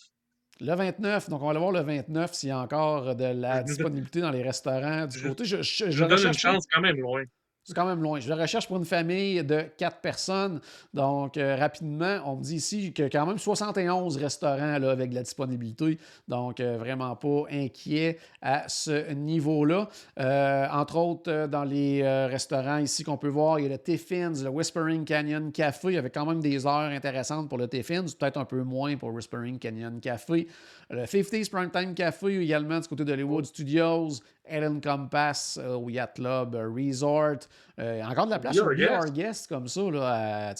Le 0.62 0.74
29, 0.74 1.30
donc 1.30 1.42
on 1.42 1.46
va 1.46 1.52
aller 1.52 1.60
voir 1.60 1.72
le 1.72 1.82
29 1.82 2.34
s'il 2.34 2.50
y 2.50 2.52
a 2.52 2.60
encore 2.60 3.16
de 3.16 3.26
la 3.26 3.64
disponibilité 3.64 4.22
dans 4.22 4.32
les 4.32 4.42
restaurants 4.44 5.06
du 5.08 5.22
côté. 5.22 5.44
Je, 5.46 5.62
je, 5.62 5.92
je, 5.92 5.92
je 5.92 6.04
donne 6.06 6.24
une 6.26 6.34
chance 6.34 6.66
quand 6.72 6.82
même 6.82 6.98
loin. 6.98 7.24
C'est 7.66 7.74
quand 7.74 7.88
même 7.88 8.04
loin. 8.04 8.20
Je 8.20 8.32
le 8.32 8.40
recherche 8.40 8.68
pour 8.68 8.78
une 8.78 8.86
famille 8.86 9.44
de 9.44 9.64
quatre 9.76 9.98
personnes. 9.98 10.62
Donc, 10.94 11.36
euh, 11.36 11.56
rapidement, 11.56 12.20
on 12.28 12.36
me 12.36 12.44
dit 12.44 12.58
ici 12.58 12.94
que 12.94 13.10
quand 13.10 13.26
même 13.26 13.40
71 13.40 14.18
restaurants 14.18 14.76
avec 14.84 15.10
de 15.10 15.16
la 15.16 15.24
disponibilité. 15.24 15.98
Donc, 16.28 16.60
euh, 16.60 16.78
vraiment 16.78 17.16
pas 17.16 17.46
inquiet 17.52 18.20
à 18.40 18.70
ce 18.70 19.12
niveau-là. 19.14 19.90
Euh, 20.20 20.68
entre 20.72 20.98
autres, 20.98 21.48
dans 21.48 21.64
les 21.64 22.04
restaurants 22.28 22.78
ici 22.78 23.04
qu'on 23.04 23.18
peut 23.18 23.30
voir, 23.30 23.58
il 23.58 23.64
y 23.64 23.66
a 23.66 23.70
le 23.70 23.80
Tiffins, 23.80 24.44
le 24.44 24.50
Whispering 24.50 25.04
Canyon 25.04 25.52
Café, 25.52 25.98
avec 25.98 26.14
quand 26.14 26.28
même 26.28 26.42
des 26.42 26.68
heures 26.68 26.92
intéressantes 26.92 27.50
pour 27.50 27.58
le 27.58 27.68
Tiffins, 27.68 28.06
peut-être 28.20 28.38
un 28.38 28.46
peu 28.46 28.62
moins 28.62 28.96
pour 28.96 29.12
Whispering 29.12 29.58
Canyon 29.58 30.00
Café. 30.00 30.48
Le 30.92 31.06
50s 31.06 31.50
Primetime 31.50 31.96
Café 31.96 32.44
également 32.44 32.80
du 32.80 32.88
côté 32.88 33.04
de 33.04 33.12
Hollywood 33.12 33.46
Studios, 33.46 34.20
Ellen 34.48 34.82
Compass 34.82 35.60
euh, 35.62 35.76
au 35.76 35.90
Yacht 35.90 36.16
Club 36.16 36.56
euh, 36.56 36.70
Resort. 36.70 37.48
Euh, 37.80 38.02
encore 38.04 38.26
de 38.26 38.32
la 38.32 38.40
place 38.40 38.58
pour 38.58 38.70
Beer 38.70 39.12
Guest 39.14 39.48
comme 39.48 39.68
ça. 39.68 39.82
Là, 39.82 40.54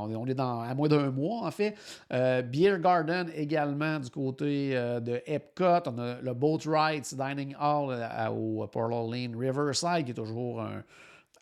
on, 0.00 0.14
on, 0.14 0.26
est 0.26 0.34
dans, 0.34 0.60
à 0.60 0.74
moins 0.74 0.88
d'un 0.88 1.10
mois, 1.10 1.46
en 1.46 1.50
fait. 1.50 1.74
Beer 2.10 2.78
Garden 2.80 3.28
également 3.34 3.98
du 3.98 4.08
côté 4.08 4.70
de 4.72 5.20
Epcot. 5.26 5.82
On 5.86 5.98
a 5.98 6.20
le 6.22 6.32
Boat 6.32 6.60
Rides 6.64 7.04
Dining 7.12 7.54
Hall 7.60 7.94
au 8.34 8.66
Portal 8.66 9.10
Lane 9.10 9.36
Riverside, 9.36 10.04
qui 10.06 10.12
est 10.12 10.14
toujours 10.14 10.62
un, 10.62 10.82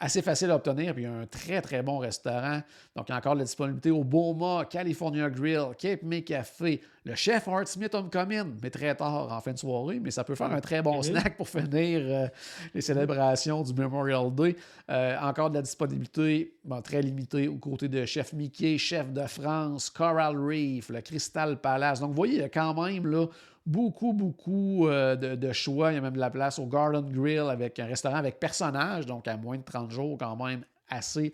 assez 0.03 0.21
facile 0.21 0.51
à 0.51 0.57
obtenir. 0.57 0.95
Puis 0.95 1.05
il 1.05 1.07
y 1.07 1.11
a 1.11 1.15
un 1.15 1.27
très, 1.27 1.63
très 1.63 1.83
bon 1.83 1.99
restaurant. 1.99 2.61
Donc, 2.97 3.09
il 3.09 3.13
y 3.13 3.15
a 3.15 3.19
encore 3.19 3.35
de 3.35 3.39
la 3.39 3.45
disponibilité 3.45 3.91
au 3.91 4.03
Boma, 4.03 4.65
California 4.69 5.31
Grill, 5.31 5.69
Cape 5.79 6.03
May 6.03 6.23
Café, 6.23 6.81
le 7.05 7.15
chef 7.15 7.47
Art 7.49 7.69
Smith 7.69 7.95
Homecoming, 7.95 8.59
mais 8.61 8.71
très 8.71 8.95
tard 8.95 9.33
en 9.33 9.41
fin 9.41 9.53
de 9.53 9.59
soirée. 9.59 10.01
Mais 10.01 10.11
ça 10.11 10.25
peut 10.25 10.35
faire 10.35 10.51
un 10.51 10.61
très 10.61 10.83
bon 10.83 11.01
snack 11.03 11.37
pour 11.37 11.49
finir 11.49 12.01
euh, 12.03 12.27
les 12.75 12.81
célébrations 12.81 13.63
du 13.63 13.73
Memorial 13.73 14.35
Day. 14.35 14.57
Euh, 14.91 15.17
encore 15.21 15.51
de 15.51 15.57
la 15.57 15.63
disponibilité 15.63 16.53
bon, 16.65 16.83
très 16.83 17.01
limitée 17.01 17.47
aux 17.47 17.59
côtés 17.59 17.89
de 17.89 18.05
Chef 18.05 18.33
Mickey, 18.33 18.79
Chef 18.79 19.13
de 19.13 19.27
France, 19.27 19.89
Coral 19.89 20.37
Reef, 20.37 20.89
le 20.89 21.01
Crystal 21.01 21.61
Palace. 21.61 22.01
Donc, 22.01 22.11
vous 22.11 22.17
voyez, 22.17 22.35
il 22.35 22.41
y 22.41 22.45
a 22.45 22.49
quand 22.49 22.75
même 22.83 23.07
là, 23.07 23.27
beaucoup, 23.67 24.13
beaucoup 24.13 24.89
euh, 24.89 25.17
de, 25.17 25.53
choix. 25.53 25.93
Il 25.93 25.97
y 25.97 25.99
a 25.99 26.01
même 26.01 26.15
de 26.15 26.21
la 26.21 26.31
place 26.31 26.59
au 26.59 26.67
Garden 26.67 27.09
Grill 27.11 27.49
avec 27.51 27.79
un 27.79 27.87
restaurant 27.87 28.17
avec 28.17 28.39
personnage, 28.39 29.07
donc 29.07 29.29
à 29.29 29.37
moins 29.37 29.59
de 29.59 29.63
30 29.63 29.91
jours, 29.91 30.19
quand 30.19 30.37
même 30.37 30.65
assez 30.89 31.33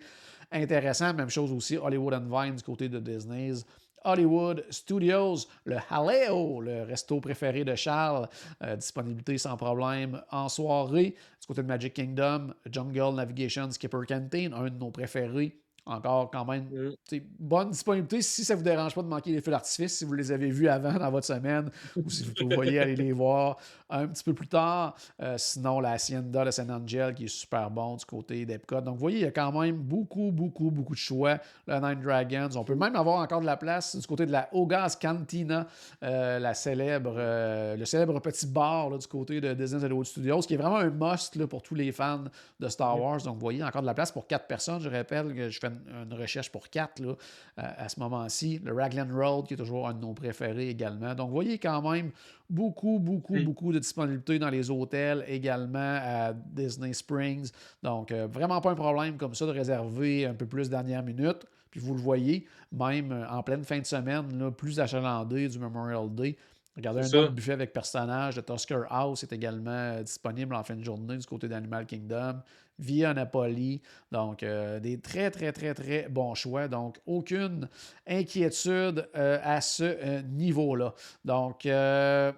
intéressant. 0.51 1.13
Même 1.13 1.29
chose 1.29 1.51
aussi, 1.51 1.77
Hollywood 1.77 2.13
and 2.13 2.27
Vine 2.29 2.55
du 2.55 2.63
côté 2.63 2.89
de 2.89 2.99
Disney's. 2.99 3.65
Hollywood 4.05 4.63
Studios, 4.69 5.47
le 5.65 5.77
Haleo, 5.89 6.61
le 6.61 6.83
resto 6.83 7.19
préféré 7.19 7.65
de 7.65 7.75
Charles, 7.75 8.29
euh, 8.63 8.77
disponibilité 8.77 9.37
sans 9.37 9.57
problème 9.57 10.21
en 10.31 10.47
soirée. 10.47 11.15
Du 11.41 11.47
côté 11.47 11.63
de 11.63 11.67
Magic 11.67 11.93
Kingdom, 11.93 12.53
Jungle 12.71 13.15
Navigation 13.15 13.69
Skipper 13.69 14.05
Canteen, 14.07 14.53
un 14.53 14.69
de 14.69 14.77
nos 14.77 14.91
préférés 14.91 15.59
encore 15.89 16.31
quand 16.31 16.45
même 16.45 16.65
mm. 16.65 17.17
bonne 17.39 17.71
disponibilité 17.71 18.21
si 18.21 18.45
ça 18.45 18.53
ne 18.53 18.59
vous 18.59 18.63
dérange 18.63 18.95
pas 18.95 19.01
de 19.01 19.07
manquer 19.07 19.31
les 19.31 19.41
feux 19.41 19.51
d'artifice, 19.51 19.97
si 19.97 20.05
vous 20.05 20.13
les 20.13 20.31
avez 20.31 20.49
vus 20.49 20.67
avant 20.67 20.93
dans 20.93 21.11
votre 21.11 21.27
semaine 21.27 21.69
ou 21.95 22.09
si 22.09 22.23
vous 22.23 22.49
voyez 22.55 22.79
aller 22.79 22.95
les 22.95 23.11
voir 23.19 23.57
un 23.89 24.07
petit 24.07 24.23
peu 24.23 24.33
plus 24.33 24.47
tard. 24.47 24.95
Euh, 25.21 25.35
sinon, 25.37 25.79
la 25.79 25.93
Hacienda 25.93 26.45
de 26.45 26.51
San 26.51 26.69
Angel 26.71 27.13
qui 27.13 27.25
est 27.25 27.27
super 27.27 27.69
bon 27.69 27.95
du 27.95 28.05
côté 28.05 28.45
d'Epcot. 28.45 28.81
Donc, 28.81 28.95
vous 28.95 28.99
voyez, 28.99 29.17
il 29.17 29.23
y 29.23 29.27
a 29.27 29.31
quand 29.31 29.51
même 29.59 29.77
beaucoup, 29.77 30.31
beaucoup, 30.31 30.69
beaucoup 30.69 30.93
de 30.93 30.99
choix. 30.99 31.39
Le 31.67 31.79
Nine 31.79 32.01
Dragons. 32.01 32.55
On 32.55 32.63
peut 32.63 32.75
même 32.75 32.95
avoir 32.95 33.19
encore 33.19 33.41
de 33.41 33.45
la 33.45 33.57
place 33.57 33.95
du 33.95 34.05
côté 34.05 34.25
de 34.25 34.31
la 34.31 34.49
Ogas 34.53 34.97
Cantina, 35.01 35.67
euh, 36.03 36.39
la 36.39 36.53
célèbre, 36.53 37.15
euh, 37.17 37.75
le 37.75 37.85
célèbre 37.85 38.19
petit 38.19 38.47
bar 38.47 38.89
là, 38.89 38.97
du 38.97 39.07
côté 39.07 39.41
de 39.41 39.53
Disney 39.53 39.83
Hollywood 39.83 40.05
Studios, 40.05 40.41
qui 40.41 40.53
est 40.53 40.57
vraiment 40.57 40.77
un 40.77 40.89
must 40.89 41.35
là, 41.35 41.47
pour 41.47 41.61
tous 41.61 41.75
les 41.75 41.91
fans 41.91 42.25
de 42.59 42.67
Star 42.67 42.99
Wars. 42.99 43.21
Donc, 43.23 43.35
vous 43.35 43.41
voyez, 43.41 43.63
encore 43.63 43.81
de 43.81 43.87
la 43.87 43.93
place 43.93 44.11
pour 44.11 44.27
quatre 44.27 44.47
personnes. 44.47 44.81
Je 44.81 44.89
rappelle 44.89 45.33
que 45.33 45.49
je 45.49 45.59
fais 45.59 45.67
une 45.67 45.78
recherche 46.15 46.51
pour 46.51 46.69
quatre 46.69 46.99
là, 46.99 47.15
à, 47.57 47.83
à, 47.83 47.89
ce 47.89 47.99
moment-ci. 47.99 48.59
Le 48.63 48.73
Raglan 48.73 49.07
Road, 49.11 49.47
qui 49.47 49.53
est 49.53 49.57
toujours 49.57 49.87
un 49.87 49.93
de 49.93 49.99
nos 49.99 50.13
préférés 50.13 50.69
également. 50.69 51.15
Donc, 51.15 51.27
vous 51.29 51.35
voyez 51.35 51.57
quand 51.57 51.89
même 51.89 52.11
beaucoup, 52.49 52.99
beaucoup, 52.99 53.33
oui. 53.33 53.43
beaucoup 53.43 53.71
de 53.71 53.79
disponibilité 53.79 54.39
dans 54.39 54.49
les 54.49 54.69
hôtels 54.71 55.23
également 55.27 55.99
à 56.01 56.33
Disney 56.33 56.93
Springs. 56.93 57.51
Donc, 57.83 58.11
euh, 58.11 58.27
vraiment 58.27 58.61
pas 58.61 58.71
un 58.71 58.75
problème 58.75 59.17
comme 59.17 59.35
ça 59.35 59.45
de 59.45 59.51
réserver 59.51 60.25
un 60.25 60.33
peu 60.33 60.45
plus 60.45 60.69
dernière 60.69 61.03
minute. 61.03 61.45
Puis 61.71 61.79
vous 61.79 61.93
le 61.93 61.99
voyez, 61.99 62.45
même 62.71 63.27
en 63.29 63.43
pleine 63.43 63.63
fin 63.63 63.79
de 63.79 63.85
semaine, 63.85 64.39
là, 64.39 64.49
plus 64.49 64.79
achalandé 64.79 65.47
du 65.47 65.59
Memorial 65.59 66.09
Day, 66.09 66.35
Regardez 66.79 67.13
un 67.13 67.19
autre 67.19 67.33
buffet 67.33 67.51
avec 67.51 67.73
personnage 67.73 68.35
de 68.35 68.41
Tusker 68.41 68.83
House 68.89 69.23
est 69.23 69.33
également 69.33 69.71
euh, 69.71 70.01
disponible 70.01 70.55
en 70.55 70.63
fin 70.63 70.75
de 70.75 70.83
journée 70.83 71.17
du 71.17 71.25
côté 71.25 71.49
d'Animal 71.49 71.85
Kingdom 71.85 72.41
via 72.79 73.13
Napoli. 73.13 73.81
Donc, 74.11 74.43
euh, 74.43 74.79
des 74.79 74.99
très, 74.99 75.29
très, 75.29 75.51
très, 75.51 75.73
très 75.73 76.07
bons 76.09 76.33
choix. 76.35 76.67
Donc, 76.67 76.97
aucune 77.05 77.67
inquiétude 78.07 79.09
euh, 79.15 79.39
à 79.43 79.59
ce 79.61 80.21
niveau-là. 80.21 80.93
Donc, 81.25 81.65
euh, 81.65 82.31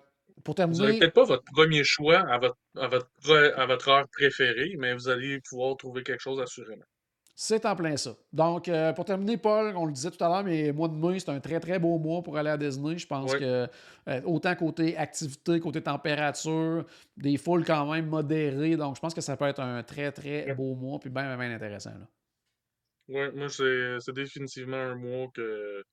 pour 0.43 0.55
Vous 0.55 0.63
n'avez 0.63 0.75
terminer, 0.75 1.00
peut-être 1.00 1.13
pas 1.13 1.24
votre 1.24 1.43
premier 1.53 1.83
choix 1.83 2.19
à 2.19 2.39
votre, 2.39 2.57
à 2.75 2.88
votre, 2.88 3.60
à 3.60 3.65
votre 3.67 3.89
heure 3.89 4.07
préférée, 4.07 4.75
mais 4.79 4.95
vous 4.95 5.07
allez 5.07 5.39
pouvoir 5.41 5.77
trouver 5.77 6.01
quelque 6.01 6.21
chose 6.21 6.41
assurément. 6.41 6.86
C'est 7.35 7.65
en 7.65 7.75
plein 7.75 7.97
ça. 7.97 8.15
Donc, 8.33 8.67
euh, 8.69 8.93
pour 8.93 9.05
terminer, 9.05 9.38
Paul, 9.38 9.75
on 9.75 9.85
le 9.85 9.91
disait 9.93 10.11
tout 10.11 10.23
à 10.23 10.27
l'heure, 10.29 10.43
mais 10.43 10.71
mois 10.71 10.88
de 10.88 10.93
mai, 10.95 11.19
c'est 11.19 11.29
un 11.29 11.39
très, 11.39 11.59
très 11.59 11.79
beau 11.79 11.97
mois 11.97 12.21
pour 12.21 12.38
aller 12.38 12.50
à 12.50 12.57
Disney. 12.57 12.97
Je 12.97 13.07
pense 13.07 13.33
Oui. 13.33 13.39
que 13.39 13.67
euh, 14.09 14.21
autant 14.25 14.55
côté 14.55 14.95
activité, 14.97 15.59
côté 15.59 15.81
température, 15.81 16.85
des 17.17 17.38
foules 17.38 17.65
quand 17.65 17.91
même 17.91 18.07
modérées. 18.07 18.75
Donc, 18.77 18.95
je 18.95 19.01
pense 19.01 19.13
que 19.13 19.21
ça 19.21 19.38
peut 19.38 19.45
être 19.45 19.61
un 19.61 19.83
très, 19.83 20.11
très 20.11 20.53
beau 20.53 20.75
mois, 20.75 21.00
puis 21.00 21.09
bien, 21.09 21.35
bien 21.38 21.51
intéressant. 21.53 21.91
là. 21.97 22.07
Ouais, 23.07 23.31
moi, 23.33 23.50
c'est 23.50 24.00
c'est 24.00 24.13
définitivement 24.13 24.77
un 24.77 24.95
mois 24.95 25.27
que, 25.33 25.83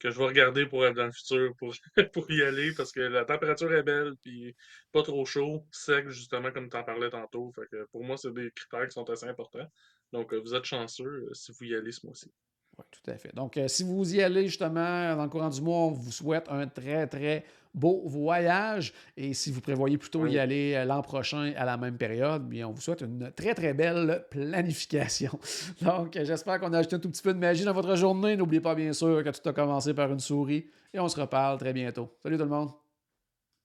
que 0.00 0.10
je 0.10 0.18
vais 0.18 0.26
regarder 0.26 0.66
pour 0.66 0.86
être 0.86 0.94
dans 0.96 1.06
le 1.06 1.12
futur, 1.12 1.54
pour, 1.58 1.74
pour 2.14 2.30
y 2.30 2.42
aller, 2.42 2.72
parce 2.76 2.92
que 2.92 3.00
la 3.00 3.24
température 3.24 3.72
est 3.74 3.82
belle, 3.84 4.14
puis 4.22 4.54
pas 4.92 5.02
trop 5.02 5.24
chaud, 5.26 5.66
sec, 5.72 6.08
justement, 6.10 6.52
comme 6.52 6.70
tu 6.70 6.76
en 6.76 6.84
parlais 6.84 7.10
tantôt. 7.10 7.52
Fait 7.54 7.66
que 7.70 7.86
pour 7.92 8.04
moi, 8.04 8.16
c'est 8.18 8.32
des 8.34 8.50
critères 8.52 8.86
qui 8.88 8.92
sont 8.94 9.08
assez 9.10 9.26
importants. 9.26 9.66
Donc, 10.12 10.32
euh, 10.32 10.38
vous 10.38 10.54
êtes 10.54 10.64
chanceux 10.64 11.28
euh, 11.30 11.34
si 11.34 11.52
vous 11.52 11.64
y 11.64 11.74
allez 11.74 11.92
ce 11.92 12.06
mois-ci. 12.06 12.30
Oui, 12.78 12.84
tout 12.90 13.10
à 13.10 13.16
fait. 13.16 13.34
Donc, 13.34 13.56
euh, 13.56 13.68
si 13.68 13.82
vous 13.82 14.14
y 14.14 14.22
allez 14.22 14.46
justement 14.46 15.16
dans 15.16 15.24
le 15.24 15.28
courant 15.28 15.48
du 15.48 15.60
mois, 15.60 15.78
on 15.78 15.90
vous 15.90 16.12
souhaite 16.12 16.46
un 16.48 16.66
très, 16.66 17.06
très 17.06 17.44
beau 17.74 18.02
voyage. 18.06 18.92
Et 19.16 19.34
si 19.34 19.50
vous 19.50 19.60
prévoyez 19.60 19.98
plutôt 19.98 20.26
y 20.26 20.38
aller 20.38 20.82
l'an 20.86 21.02
prochain 21.02 21.52
à 21.56 21.64
la 21.64 21.76
même 21.76 21.96
période, 21.96 22.48
bien, 22.48 22.68
on 22.68 22.72
vous 22.72 22.80
souhaite 22.80 23.02
une 23.02 23.30
très, 23.32 23.54
très 23.54 23.74
belle 23.74 24.26
planification. 24.30 25.38
Donc, 25.82 26.12
j'espère 26.14 26.60
qu'on 26.60 26.72
a 26.72 26.78
ajouté 26.78 26.96
un 26.96 26.98
tout 26.98 27.10
petit 27.10 27.22
peu 27.22 27.32
de 27.32 27.38
magie 27.38 27.64
dans 27.64 27.74
votre 27.74 27.94
journée. 27.94 28.36
N'oubliez 28.36 28.60
pas, 28.60 28.74
bien 28.74 28.92
sûr, 28.92 29.22
que 29.22 29.30
tout 29.30 29.48
a 29.48 29.52
commencé 29.52 29.94
par 29.94 30.10
une 30.10 30.20
souris. 30.20 30.66
Et 30.94 31.00
on 31.00 31.08
se 31.08 31.18
reparle 31.18 31.58
très 31.58 31.72
bientôt. 31.72 32.10
Salut 32.22 32.36
tout 32.36 32.44
le 32.44 32.50
monde. 32.50 32.70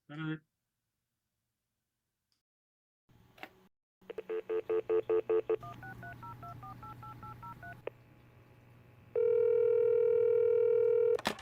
Salut. 0.07 0.39